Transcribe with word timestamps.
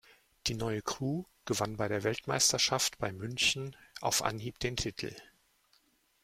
Die 0.47 0.55
neue 0.55 0.81
Crew 0.81 1.25
gewann 1.45 1.77
bei 1.77 1.87
der 1.87 2.01
Weltmeisterschaft 2.03 2.97
bei 2.97 3.11
München 3.11 3.75
auf 4.01 4.23
Anhieb 4.23 4.57
den 4.57 4.75
Titel. 4.75 5.15